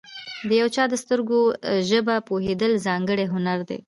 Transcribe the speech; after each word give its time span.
د 0.47 0.49
یو 0.61 0.67
چا 0.75 0.83
د 0.89 0.93
سترګو 1.03 1.41
ژبه 1.89 2.15
پوهېدل، 2.27 2.71
ځانګړی 2.85 3.25
هنر 3.33 3.59
دی. 3.69 3.77